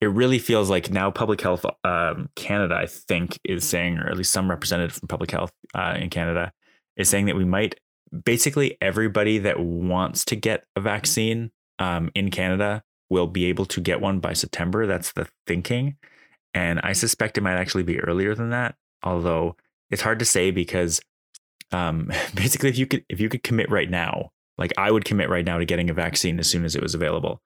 it 0.00 0.06
really 0.06 0.38
feels 0.38 0.70
like 0.70 0.90
now 0.90 1.10
Public 1.10 1.40
Health 1.40 1.64
um, 1.84 2.30
Canada, 2.36 2.74
I 2.74 2.86
think, 2.86 3.38
is 3.44 3.68
saying, 3.68 3.98
or 3.98 4.08
at 4.08 4.16
least 4.16 4.32
some 4.32 4.48
representative 4.48 4.96
from 4.96 5.08
Public 5.08 5.30
Health 5.30 5.52
uh, 5.74 5.96
in 5.98 6.10
Canada 6.10 6.52
is 6.96 7.08
saying 7.08 7.26
that 7.26 7.36
we 7.36 7.44
might 7.44 7.78
basically 8.24 8.76
everybody 8.80 9.38
that 9.38 9.60
wants 9.60 10.24
to 10.26 10.36
get 10.36 10.64
a 10.74 10.80
vaccine 10.80 11.50
um, 11.78 12.10
in 12.14 12.30
Canada 12.30 12.82
will 13.08 13.26
be 13.26 13.46
able 13.46 13.66
to 13.66 13.80
get 13.80 14.00
one 14.00 14.20
by 14.20 14.32
September. 14.32 14.86
That's 14.86 15.12
the 15.12 15.28
thinking. 15.46 15.96
And 16.54 16.80
I 16.82 16.92
suspect 16.92 17.38
it 17.38 17.42
might 17.42 17.56
actually 17.56 17.82
be 17.82 18.00
earlier 18.00 18.34
than 18.34 18.50
that, 18.50 18.76
although 19.02 19.56
it's 19.90 20.02
hard 20.02 20.18
to 20.20 20.24
say 20.24 20.50
because 20.50 21.00
um, 21.72 22.10
basically 22.34 22.70
if 22.70 22.78
you 22.78 22.86
could 22.86 23.04
if 23.08 23.20
you 23.20 23.28
could 23.28 23.42
commit 23.42 23.70
right 23.70 23.90
now, 23.90 24.30
like 24.56 24.72
I 24.78 24.90
would 24.90 25.04
commit 25.04 25.28
right 25.28 25.44
now 25.44 25.58
to 25.58 25.64
getting 25.64 25.90
a 25.90 25.94
vaccine 25.94 26.38
as 26.38 26.48
soon 26.48 26.64
as 26.64 26.74
it 26.74 26.82
was 26.82 26.94
available. 26.94 27.42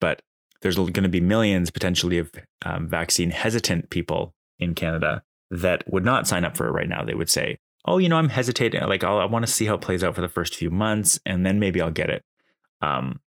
But 0.00 0.22
there's 0.62 0.76
going 0.76 0.92
to 0.92 1.08
be 1.08 1.20
millions 1.20 1.70
potentially 1.70 2.18
of 2.18 2.30
um, 2.64 2.88
vaccine 2.88 3.30
hesitant 3.30 3.90
people 3.90 4.34
in 4.58 4.74
Canada 4.74 5.22
that 5.50 5.84
would 5.90 6.04
not 6.04 6.26
sign 6.26 6.44
up 6.44 6.56
for 6.56 6.66
it 6.66 6.72
right 6.72 6.88
now. 6.88 7.04
They 7.04 7.14
would 7.14 7.30
say, 7.30 7.58
oh, 7.84 7.98
you 7.98 8.08
know, 8.08 8.16
I'm 8.16 8.28
hesitating. 8.28 8.82
Like, 8.82 9.04
I'll, 9.04 9.18
i 9.18 9.24
want 9.24 9.46
to 9.46 9.52
see 9.52 9.66
how 9.66 9.74
it 9.74 9.80
plays 9.80 10.04
out 10.04 10.14
for 10.14 10.20
the 10.20 10.28
first 10.28 10.54
few 10.54 10.70
months, 10.70 11.18
and 11.24 11.46
then 11.46 11.58
maybe 11.58 11.80
I'll 11.80 11.90
get 11.90 12.10
it. 12.10 12.22
Um, 12.80 13.20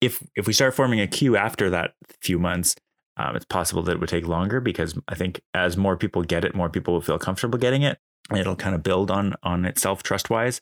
if 0.00 0.22
if 0.34 0.46
we 0.46 0.52
start 0.52 0.74
forming 0.74 1.00
a 1.00 1.06
queue 1.06 1.36
after 1.36 1.70
that 1.70 1.94
few 2.20 2.38
months, 2.38 2.76
um, 3.16 3.34
it's 3.34 3.46
possible 3.46 3.82
that 3.82 3.92
it 3.92 4.00
would 4.00 4.08
take 4.08 4.26
longer 4.26 4.60
because 4.60 4.98
I 5.08 5.14
think 5.14 5.40
as 5.54 5.76
more 5.76 5.96
people 5.96 6.22
get 6.22 6.44
it, 6.44 6.54
more 6.54 6.68
people 6.68 6.94
will 6.94 7.00
feel 7.00 7.18
comfortable 7.18 7.58
getting 7.58 7.82
it, 7.82 7.98
and 8.30 8.38
it'll 8.38 8.56
kind 8.56 8.74
of 8.74 8.82
build 8.82 9.10
on 9.10 9.34
on 9.42 9.64
itself 9.64 10.02
trust 10.02 10.30
wise. 10.30 10.60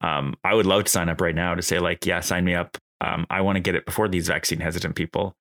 Um, 0.00 0.34
I 0.44 0.54
would 0.54 0.66
love 0.66 0.84
to 0.84 0.90
sign 0.90 1.08
up 1.08 1.20
right 1.20 1.34
now 1.34 1.54
to 1.54 1.62
say 1.62 1.78
like, 1.78 2.06
yeah, 2.06 2.20
sign 2.20 2.44
me 2.44 2.54
up. 2.54 2.78
Um, 3.00 3.26
I 3.30 3.40
want 3.40 3.56
to 3.56 3.60
get 3.60 3.74
it 3.74 3.86
before 3.86 4.08
these 4.08 4.28
vaccine 4.28 4.60
hesitant 4.60 4.94
people. 4.94 5.36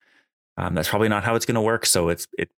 Um, 0.57 0.75
that's 0.75 0.89
probably 0.89 1.09
not 1.09 1.23
how 1.23 1.35
it's 1.35 1.45
going 1.45 1.55
to 1.55 1.61
work. 1.61 1.85
So 1.85 2.09
it's 2.09 2.27
it 2.37 2.49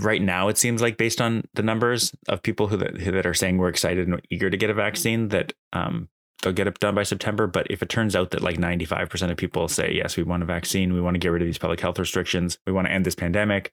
right 0.00 0.20
now 0.20 0.48
it 0.48 0.58
seems 0.58 0.82
like 0.82 0.96
based 0.96 1.20
on 1.20 1.44
the 1.54 1.62
numbers 1.62 2.12
of 2.28 2.42
people 2.42 2.66
who 2.66 2.76
that, 2.76 3.00
who 3.00 3.12
that 3.12 3.26
are 3.26 3.34
saying 3.34 3.58
we're 3.58 3.68
excited 3.68 4.08
and 4.08 4.20
eager 4.30 4.50
to 4.50 4.56
get 4.56 4.70
a 4.70 4.74
vaccine 4.74 5.28
that 5.28 5.52
um, 5.72 6.08
they'll 6.42 6.52
get 6.52 6.66
it 6.66 6.78
done 6.80 6.94
by 6.94 7.02
September. 7.02 7.46
But 7.46 7.66
if 7.70 7.82
it 7.82 7.88
turns 7.88 8.16
out 8.16 8.30
that 8.30 8.42
like 8.42 8.56
95% 8.56 9.30
of 9.30 9.36
people 9.36 9.68
say, 9.68 9.92
yes, 9.94 10.16
we 10.16 10.22
want 10.22 10.42
a 10.42 10.46
vaccine, 10.46 10.92
we 10.92 11.00
want 11.00 11.14
to 11.14 11.18
get 11.18 11.28
rid 11.28 11.42
of 11.42 11.46
these 11.46 11.58
public 11.58 11.80
health 11.80 11.98
restrictions, 11.98 12.58
we 12.66 12.72
want 12.72 12.86
to 12.86 12.92
end 12.92 13.04
this 13.04 13.14
pandemic, 13.14 13.72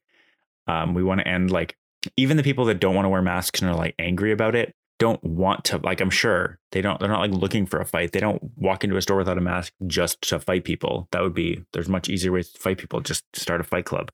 um, 0.67 0.93
we 0.93 1.03
want 1.03 1.19
to 1.19 1.27
end 1.27 1.51
like 1.51 1.75
even 2.15 2.37
the 2.37 2.43
people 2.43 2.65
that 2.65 2.79
don't 2.79 2.95
want 2.95 3.05
to 3.05 3.09
wear 3.09 3.21
masks 3.21 3.61
and 3.61 3.69
are 3.69 3.75
like 3.75 3.95
angry 3.97 4.31
about 4.31 4.55
it, 4.55 4.75
don't 4.99 5.23
want 5.23 5.63
to 5.65 5.77
like 5.77 6.01
I'm 6.01 6.09
sure 6.09 6.59
they 6.71 6.81
don't 6.81 6.99
they're 6.99 7.09
not 7.09 7.21
like 7.21 7.31
looking 7.31 7.65
for 7.65 7.79
a 7.79 7.85
fight. 7.85 8.11
They 8.11 8.19
don't 8.19 8.41
walk 8.55 8.83
into 8.83 8.97
a 8.97 9.01
store 9.01 9.17
without 9.17 9.37
a 9.37 9.41
mask 9.41 9.73
just 9.85 10.21
to 10.23 10.39
fight 10.39 10.63
people. 10.63 11.07
That 11.11 11.21
would 11.21 11.33
be 11.33 11.63
there's 11.73 11.89
much 11.89 12.09
easier 12.09 12.31
ways 12.31 12.49
to 12.51 12.59
fight 12.59 12.77
people 12.77 12.99
just 13.01 13.23
start 13.35 13.61
a 13.61 13.63
fight 13.63 13.85
club. 13.85 14.11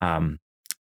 Um 0.00 0.38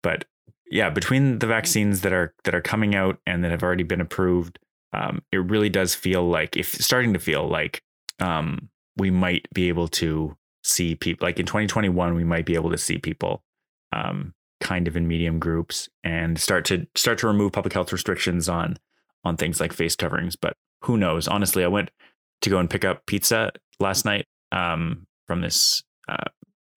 but 0.03 0.25
yeah, 0.71 0.89
between 0.89 1.41
the 1.41 1.47
vaccines 1.47 2.03
that 2.03 2.13
are 2.13 2.35
that 2.45 2.55
are 2.55 2.61
coming 2.61 2.95
out 2.95 3.19
and 3.27 3.43
that 3.43 3.51
have 3.51 3.63
already 3.63 3.83
been 3.83 4.01
approved, 4.01 4.59
um, 4.93 5.23
it 5.33 5.39
really 5.39 5.69
does 5.69 5.95
feel 5.95 6.29
like 6.29 6.57
if 6.57 6.73
starting 6.75 7.13
to 7.13 7.19
feel 7.19 7.49
like 7.49 7.83
um, 8.21 8.69
we 8.97 9.11
might 9.11 9.47
be 9.53 9.69
able 9.69 9.89
to 9.89 10.37
see 10.63 10.95
people 10.95 11.27
like 11.27 11.41
in 11.41 11.47
2021 11.47 12.15
we 12.15 12.23
might 12.23 12.45
be 12.45 12.55
able 12.55 12.71
to 12.71 12.77
see 12.77 12.99
people 12.99 13.43
um, 13.93 14.35
kind 14.61 14.87
of 14.87 14.95
in 14.95 15.09
medium 15.09 15.39
groups 15.39 15.89
and 16.05 16.39
start 16.39 16.67
to 16.67 16.87
start 16.95 17.19
to 17.19 17.27
remove 17.27 17.51
public 17.53 17.73
health 17.73 17.93
restrictions 17.93 18.49
on 18.49 18.77
on 19.25 19.37
things 19.37 19.61
like 19.61 19.73
face 19.73 19.97
coverings. 19.97 20.37
But 20.37 20.55
who 20.83 20.97
knows? 20.97 21.29
Honestly, 21.29 21.65
I 21.65 21.69
went 21.69 21.91
to 22.43 22.51
go 22.51 22.59
and 22.59 22.71
pick 22.71 22.85
up 22.85 23.07
pizza 23.07 23.53
last 23.79 24.05
night 24.05 24.27
um, 24.53 25.07
from 25.27 25.41
this 25.41 25.83
uh, 26.09 26.25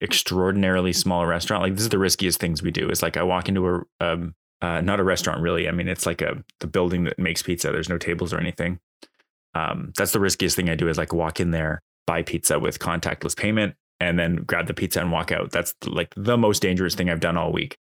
extraordinarily 0.01 0.93
small 0.93 1.25
restaurant. 1.25 1.63
Like 1.63 1.73
this 1.73 1.83
is 1.83 1.89
the 1.89 1.99
riskiest 1.99 2.39
things 2.39 2.61
we 2.61 2.71
do. 2.71 2.89
Is 2.89 3.01
like 3.01 3.17
I 3.17 3.23
walk 3.23 3.47
into 3.47 3.67
a 3.67 3.81
um, 3.99 4.35
uh, 4.61 4.81
not 4.81 4.99
a 4.99 5.03
restaurant 5.03 5.41
really. 5.41 5.67
I 5.67 5.71
mean, 5.71 5.87
it's 5.87 6.05
like 6.05 6.21
a 6.21 6.43
the 6.59 6.67
building 6.67 7.05
that 7.05 7.19
makes 7.19 7.41
pizza. 7.41 7.71
There's 7.71 7.89
no 7.89 7.97
tables 7.97 8.33
or 8.33 8.39
anything. 8.39 8.79
Um, 9.55 9.93
that's 9.95 10.11
the 10.11 10.19
riskiest 10.19 10.55
thing 10.55 10.69
I 10.69 10.75
do 10.75 10.89
is 10.89 10.97
like 10.97 11.13
walk 11.13 11.39
in 11.39 11.51
there, 11.51 11.81
buy 12.07 12.23
pizza 12.23 12.59
with 12.59 12.79
contactless 12.79 13.37
payment, 13.37 13.75
and 13.99 14.17
then 14.17 14.37
grab 14.37 14.67
the 14.67 14.73
pizza 14.73 14.99
and 14.99 15.11
walk 15.11 15.31
out. 15.31 15.51
That's 15.51 15.75
like 15.85 16.13
the 16.15 16.37
most 16.37 16.61
dangerous 16.61 16.95
thing 16.95 17.09
I've 17.09 17.19
done 17.19 17.37
all 17.37 17.51
week. 17.51 17.77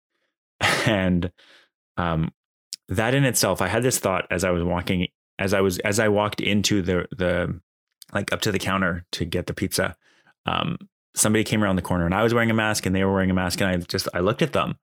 And 0.86 1.32
um, 1.98 2.32
that 2.90 3.14
in 3.14 3.24
itself, 3.24 3.62
I 3.62 3.68
had 3.68 3.84
this 3.84 4.00
thought 4.00 4.26
as 4.30 4.44
I 4.44 4.52
was 4.52 4.64
walking, 4.64 5.08
as 5.38 5.54
I 5.54 5.62
was 5.62 5.80
as 5.80 6.00
I 6.00 6.10
walked 6.10 6.42
into 6.42 6.82
the 6.82 7.08
the 7.16 7.60
like 8.14 8.34
up 8.34 8.42
to 8.42 8.52
the 8.52 8.60
counter 8.60 9.06
to 9.14 9.26
get 9.26 9.46
the 9.48 9.54
pizza. 9.54 9.96
Um, 10.46 10.78
somebody 11.16 11.44
came 11.44 11.64
around 11.64 11.76
the 11.76 11.82
corner 11.82 12.06
and 12.06 12.16
I 12.16 12.24
was 12.24 12.34
wearing 12.34 12.50
a 12.50 12.56
mask 12.56 12.86
and 12.86 12.96
they 12.96 13.04
were 13.04 13.14
wearing 13.14 13.30
a 13.30 13.36
mask 13.36 13.62
and 13.62 13.70
I 13.70 13.78
just 13.78 14.08
I 14.14 14.20
looked 14.20 14.42
at 14.42 14.54
them 14.54 14.78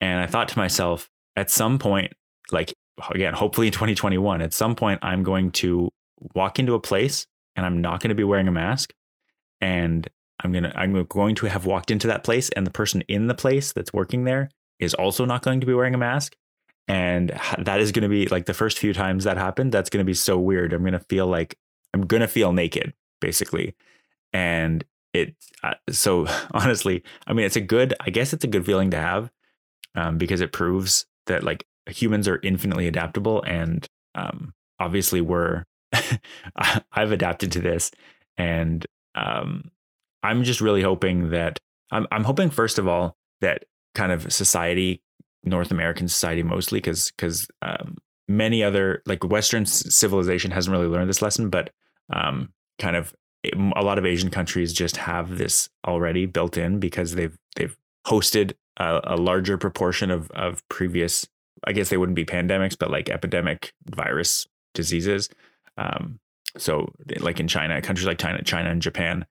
and 0.00 0.20
I 0.20 0.26
thought 0.26 0.48
to 0.48 0.58
myself, 0.58 1.08
at 1.36 1.50
some 1.50 1.78
point, 1.78 2.12
like 2.50 2.74
again, 3.10 3.34
hopefully 3.34 3.66
in 3.66 3.72
2021, 3.72 4.40
at 4.40 4.54
some 4.54 4.74
point 4.74 4.98
I'm 5.02 5.22
going 5.22 5.50
to 5.52 5.90
walk 6.34 6.58
into 6.58 6.74
a 6.74 6.80
place 6.80 7.26
and 7.56 7.66
I'm 7.66 7.80
not 7.80 8.00
going 8.00 8.08
to 8.08 8.14
be 8.14 8.24
wearing 8.24 8.48
a 8.48 8.52
mask 8.52 8.94
and 9.60 10.08
I'm 10.42 10.52
going 10.52 10.64
to 10.64 10.78
I'm 10.78 11.04
going 11.04 11.34
to 11.36 11.46
have 11.46 11.66
walked 11.66 11.90
into 11.90 12.06
that 12.06 12.24
place 12.24 12.48
and 12.50 12.66
the 12.66 12.70
person 12.70 13.02
in 13.02 13.26
the 13.26 13.34
place 13.34 13.72
that's 13.72 13.92
working 13.92 14.24
there 14.24 14.50
is 14.78 14.94
also 14.94 15.26
not 15.26 15.42
going 15.42 15.60
to 15.60 15.66
be 15.66 15.74
wearing 15.74 15.94
a 15.94 15.98
mask 15.98 16.34
and 16.88 17.38
that 17.58 17.80
is 17.80 17.92
going 17.92 18.02
to 18.02 18.08
be 18.08 18.26
like 18.26 18.46
the 18.46 18.54
first 18.54 18.78
few 18.78 18.92
times 18.92 19.24
that 19.24 19.36
happened 19.36 19.72
that's 19.72 19.90
going 19.90 20.04
to 20.04 20.08
be 20.08 20.14
so 20.14 20.38
weird. 20.38 20.72
I'm 20.72 20.82
going 20.82 20.92
to 20.92 20.98
feel 20.98 21.26
like 21.26 21.56
i'm 21.94 22.06
going 22.06 22.20
to 22.20 22.28
feel 22.28 22.52
naked 22.52 22.92
basically. 23.20 23.74
And 24.32 24.84
it 25.12 25.34
uh, 25.62 25.74
so 25.90 26.26
honestly 26.52 27.02
i 27.26 27.32
mean 27.32 27.44
it's 27.44 27.56
a 27.56 27.60
good 27.60 27.94
i 28.00 28.10
guess 28.10 28.32
it's 28.32 28.44
a 28.44 28.48
good 28.48 28.64
feeling 28.64 28.90
to 28.90 28.96
have 28.96 29.30
um, 29.96 30.18
because 30.18 30.40
it 30.40 30.52
proves 30.52 31.06
that 31.26 31.42
like 31.42 31.66
humans 31.88 32.28
are 32.28 32.40
infinitely 32.42 32.86
adaptable 32.86 33.42
and 33.42 33.86
um, 34.14 34.52
obviously 34.78 35.20
we're 35.20 35.64
i've 36.92 37.12
adapted 37.12 37.52
to 37.52 37.60
this. 37.60 37.90
And 38.36 38.86
um, 39.14 39.70
i'm 40.22 40.44
just 40.44 40.60
really 40.60 40.82
hoping 40.82 41.30
that 41.30 41.58
I'm, 41.90 42.06
I'm 42.12 42.24
hoping 42.24 42.50
first 42.50 42.78
of 42.78 42.86
all 42.86 43.16
that 43.40 43.64
kind 43.94 44.12
of 44.12 44.32
society 44.32 45.02
North 45.44 45.70
American 45.70 46.08
society 46.08 46.42
mostly 46.42 46.78
because 46.78 47.10
because 47.10 47.48
um, 47.62 47.96
many 48.28 48.62
other 48.62 49.02
like 49.06 49.24
Western 49.24 49.66
civilization 49.66 50.50
hasn't 50.50 50.72
really 50.72 50.86
learned 50.86 51.08
this 51.08 51.22
lesson, 51.22 51.50
but 51.50 51.70
um, 52.12 52.52
kind 52.78 52.96
of 52.96 53.14
a 53.76 53.82
lot 53.82 53.98
of 53.98 54.04
Asian 54.04 54.30
countries 54.30 54.72
just 54.72 54.96
have 54.98 55.38
this 55.38 55.68
already 55.86 56.26
built 56.26 56.56
in 56.56 56.78
because 56.78 57.14
they've 57.14 57.36
they've 57.56 57.76
hosted 58.06 58.52
a, 58.76 59.00
a 59.04 59.16
larger 59.16 59.58
proportion 59.58 60.10
of 60.10 60.30
of 60.32 60.66
previous. 60.68 61.26
I 61.64 61.72
guess 61.72 61.90
they 61.90 61.98
wouldn't 61.98 62.16
be 62.16 62.24
pandemics, 62.24 62.76
but 62.78 62.90
like 62.90 63.10
epidemic 63.10 63.74
virus 63.84 64.46
diseases. 64.72 65.28
Um, 65.76 66.18
so, 66.56 66.92
like 67.18 67.38
in 67.38 67.48
China, 67.48 67.82
countries 67.82 68.06
like 68.06 68.18
China, 68.18 68.42
China 68.42 68.70
and 68.70 68.80
Japan 68.80 69.26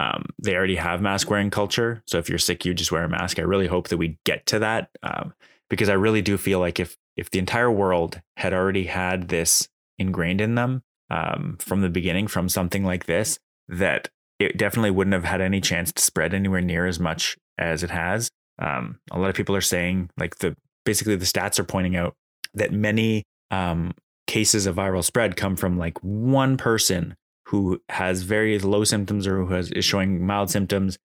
um, 0.00 0.24
they 0.42 0.56
already 0.56 0.76
have 0.76 1.02
mask 1.02 1.28
wearing 1.28 1.50
culture. 1.50 2.02
So 2.06 2.16
if 2.16 2.30
you're 2.30 2.38
sick, 2.38 2.64
you 2.64 2.72
just 2.72 2.90
wear 2.90 3.04
a 3.04 3.08
mask. 3.08 3.38
I 3.38 3.42
really 3.42 3.66
hope 3.66 3.88
that 3.88 3.98
we 3.98 4.18
get 4.24 4.46
to 4.46 4.58
that 4.60 4.88
um, 5.02 5.34
because 5.68 5.90
I 5.90 5.92
really 5.92 6.22
do 6.22 6.38
feel 6.38 6.58
like 6.58 6.80
if 6.80 6.96
if 7.16 7.28
the 7.28 7.38
entire 7.38 7.70
world 7.70 8.22
had 8.38 8.54
already 8.54 8.84
had 8.84 9.28
this 9.28 9.68
ingrained 9.98 10.40
in 10.40 10.54
them 10.54 10.82
um, 11.10 11.58
from 11.60 11.82
the 11.82 11.90
beginning, 11.90 12.28
from 12.28 12.48
something 12.48 12.82
like 12.82 13.04
this, 13.04 13.38
that 13.68 14.08
it 14.38 14.56
definitely 14.56 14.90
wouldn't 14.90 15.12
have 15.12 15.24
had 15.24 15.42
any 15.42 15.60
chance 15.60 15.92
to 15.92 16.02
spread 16.02 16.32
anywhere 16.32 16.62
near 16.62 16.86
as 16.86 16.98
much 16.98 17.36
as 17.58 17.82
it 17.82 17.90
has. 17.90 18.30
Um, 18.58 19.00
a 19.10 19.18
lot 19.18 19.28
of 19.28 19.36
people 19.36 19.54
are 19.54 19.60
saying, 19.60 20.08
like 20.16 20.36
the 20.36 20.56
basically 20.86 21.16
the 21.16 21.26
stats 21.26 21.58
are 21.58 21.64
pointing 21.64 21.94
out 21.96 22.14
that 22.54 22.72
many 22.72 23.24
um, 23.50 23.92
cases 24.26 24.64
of 24.64 24.76
viral 24.76 25.04
spread 25.04 25.36
come 25.36 25.56
from 25.56 25.76
like 25.76 25.98
one 26.02 26.56
person 26.56 27.16
who 27.50 27.80
has 27.88 28.22
very 28.22 28.58
low 28.60 28.84
symptoms 28.84 29.26
or 29.26 29.44
who 29.44 29.52
has, 29.52 29.72
is 29.72 29.84
showing 29.84 30.24
mild 30.24 30.50
symptoms 30.50 30.98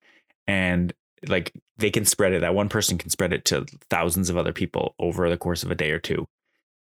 and 0.46 0.94
like 1.28 1.52
they 1.78 1.90
can 1.90 2.06
spread 2.06 2.34
it. 2.34 2.42
That 2.42 2.54
one 2.54 2.70
person 2.70 3.00
can 3.00 3.10
spread 3.10 3.34
it 3.34 3.46
to 3.46 3.66
thousands 3.90 4.30
of 4.30 4.38
other 4.38 4.54
people 4.54 4.94
over 5.00 5.28
the 5.28 5.38
course 5.38 5.64
of 5.64 5.72
a 5.72 5.76
day 5.76 5.90
or 5.90 5.98
two. 5.98 6.28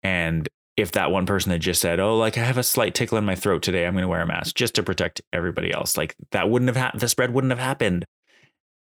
And 0.02 0.48
if 0.78 0.92
that 0.92 1.10
one 1.10 1.26
person 1.26 1.52
had 1.52 1.60
just 1.60 1.80
said 1.80 2.00
oh 2.00 2.16
like 2.16 2.38
i 2.38 2.40
have 2.40 2.56
a 2.56 2.62
slight 2.62 2.94
tickle 2.94 3.18
in 3.18 3.24
my 3.24 3.34
throat 3.34 3.60
today 3.60 3.86
i'm 3.86 3.92
going 3.92 4.02
to 4.02 4.08
wear 4.08 4.22
a 4.22 4.26
mask 4.26 4.54
just 4.54 4.74
to 4.76 4.82
protect 4.82 5.20
everybody 5.30 5.70
else 5.70 5.98
like 5.98 6.16
that 6.30 6.48
wouldn't 6.48 6.68
have 6.68 6.76
happened 6.76 7.02
the 7.02 7.08
spread 7.08 7.34
wouldn't 7.34 7.50
have 7.50 7.58
happened. 7.58 8.06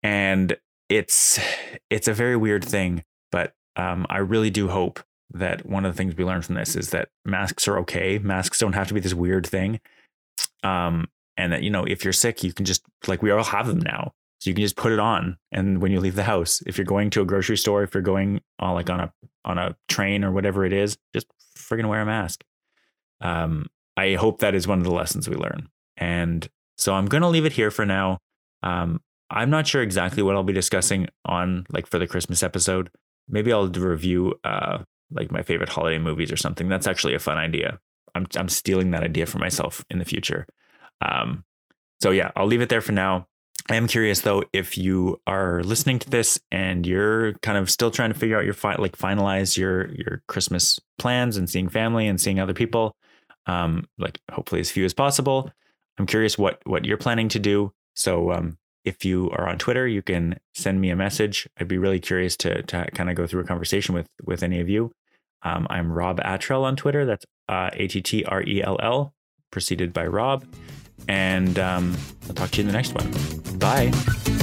And 0.01 0.55
it's 0.87 1.39
it's 1.89 2.07
a 2.07 2.13
very 2.13 2.37
weird 2.37 2.63
thing 2.63 3.03
but 3.31 3.53
um, 3.75 4.05
i 4.09 4.19
really 4.19 4.49
do 4.49 4.69
hope 4.69 5.03
that 5.31 5.65
one 5.65 5.83
of 5.83 5.93
the 5.93 5.97
things 5.97 6.15
we 6.15 6.23
learned 6.23 6.45
from 6.45 6.55
this 6.55 6.75
is 6.75 6.89
that 6.91 7.09
masks 7.25 7.67
are 7.67 7.77
okay. 7.79 8.17
Masks 8.17 8.59
don't 8.59 8.73
have 8.73 8.87
to 8.87 8.93
be 8.93 8.99
this 8.99 9.13
weird 9.13 9.45
thing 9.45 9.79
um, 10.63 11.07
and 11.37 11.53
that 11.53 11.63
you 11.63 11.69
know 11.69 11.85
if 11.85 12.03
you're 12.03 12.13
sick 12.13 12.43
you 12.43 12.53
can 12.53 12.65
just 12.65 12.83
like 13.07 13.21
we 13.21 13.31
all 13.31 13.43
have 13.43 13.67
them 13.67 13.79
now. 13.79 14.13
So 14.39 14.49
you 14.49 14.53
can 14.53 14.63
just 14.63 14.77
put 14.77 14.93
it 14.93 14.99
on 14.99 15.37
and 15.51 15.81
when 15.81 15.91
you 15.91 15.99
leave 15.99 16.15
the 16.15 16.23
house 16.23 16.63
if 16.65 16.77
you're 16.77 16.85
going 16.85 17.09
to 17.09 17.21
a 17.21 17.25
grocery 17.25 17.57
store 17.57 17.83
if 17.83 17.93
you're 17.93 18.01
going 18.01 18.39
on 18.59 18.73
like 18.73 18.89
on 18.89 19.01
a 19.01 19.13
on 19.43 19.57
a 19.57 19.75
train 19.89 20.23
or 20.23 20.31
whatever 20.31 20.65
it 20.65 20.71
is 20.71 20.97
just 21.13 21.27
friggin' 21.57 21.89
wear 21.89 22.01
a 22.01 22.05
mask. 22.05 22.43
Um, 23.21 23.67
i 23.97 24.13
hope 24.13 24.39
that 24.39 24.55
is 24.55 24.67
one 24.67 24.77
of 24.77 24.85
the 24.85 24.93
lessons 24.93 25.29
we 25.29 25.35
learn. 25.35 25.67
And 25.97 26.47
so 26.77 26.93
i'm 26.93 27.07
to 27.07 27.27
leave 27.27 27.45
it 27.45 27.53
here 27.53 27.71
for 27.71 27.85
now. 27.85 28.19
Um, 28.63 29.01
i'm 29.29 29.49
not 29.49 29.67
sure 29.67 29.81
exactly 29.81 30.23
what 30.23 30.35
i'll 30.35 30.43
be 30.43 30.53
discussing 30.53 31.07
on 31.25 31.65
like 31.69 31.87
for 31.87 31.99
the 31.99 32.07
christmas 32.07 32.43
episode. 32.43 32.89
Maybe 33.27 33.51
i'll 33.51 33.67
review 33.69 34.35
uh, 34.43 34.79
like 35.11 35.31
my 35.31 35.41
favorite 35.41 35.69
holiday 35.69 35.99
movies 35.99 36.31
or 36.31 36.37
something. 36.37 36.69
That's 36.69 36.87
actually 36.87 37.13
a 37.13 37.19
fun 37.19 37.37
idea 37.37 37.79
I'm 38.15 38.27
I'm 38.35 38.49
stealing 38.49 38.91
that 38.91 39.03
idea 39.03 39.25
for 39.25 39.37
myself 39.39 39.85
in 39.89 39.99
the 39.99 40.05
future. 40.05 40.45
Um, 41.01 41.43
so 42.01 42.11
yeah, 42.11 42.31
I'll 42.35 42.47
leave 42.47 42.61
it 42.61 42.69
there 42.69 42.81
for 42.81 42.91
now. 42.91 43.27
I 43.69 43.75
am 43.75 43.87
curious 43.87 44.21
though 44.21 44.43
if 44.51 44.77
you 44.77 45.21
are 45.27 45.61
listening 45.63 45.99
to 45.99 46.09
this 46.09 46.39
and 46.51 46.87
you're 46.87 47.33
kind 47.39 47.57
of 47.57 47.69
still 47.69 47.91
trying 47.91 48.11
to 48.11 48.17
figure 48.17 48.37
out 48.37 48.45
your 48.45 48.53
fi- 48.53 48.75
like 48.75 48.97
finalize 48.97 49.57
your 49.57 49.89
your 49.93 50.23
Christmas 50.27 50.79
plans 50.97 51.37
and 51.37 51.49
seeing 51.49 51.69
family 51.69 52.07
and 52.07 52.19
seeing 52.19 52.39
other 52.39 52.53
people, 52.53 52.95
um, 53.45 53.87
like 53.97 54.19
hopefully 54.31 54.61
as 54.61 54.71
few 54.71 54.85
as 54.85 54.93
possible. 54.93 55.51
I'm 55.97 56.07
curious 56.07 56.37
what 56.37 56.59
what 56.65 56.85
you're 56.85 56.97
planning 56.97 57.29
to 57.29 57.39
do. 57.39 57.71
So 57.95 58.31
um, 58.31 58.57
if 58.85 59.05
you 59.05 59.29
are 59.31 59.47
on 59.47 59.57
Twitter, 59.57 59.87
you 59.87 60.01
can 60.01 60.39
send 60.55 60.81
me 60.81 60.89
a 60.89 60.95
message. 60.95 61.47
I'd 61.59 61.67
be 61.67 61.77
really 61.77 61.99
curious 61.99 62.35
to 62.37 62.63
to 62.63 62.89
kind 62.91 63.09
of 63.09 63.15
go 63.15 63.27
through 63.27 63.41
a 63.41 63.47
conversation 63.47 63.93
with 63.93 64.07
with 64.23 64.41
any 64.41 64.59
of 64.61 64.69
you. 64.69 64.91
Um, 65.43 65.67
I'm 65.69 65.91
Rob 65.91 66.19
Attrell 66.19 66.63
on 66.63 66.75
Twitter. 66.75 67.05
That's 67.05 67.25
uh, 67.47 67.69
A 67.73 67.87
T 67.87 68.01
T 68.01 68.25
R 68.25 68.43
E 68.43 68.61
L 68.63 68.77
L, 68.81 69.13
preceded 69.51 69.93
by 69.93 70.05
Rob. 70.05 70.45
And 71.07 71.57
um, 71.57 71.97
I'll 72.27 72.35
talk 72.35 72.51
to 72.51 72.57
you 72.57 72.61
in 72.61 72.67
the 72.67 72.73
next 72.73 72.93
one. 72.93 73.09
Bye. 73.57 74.38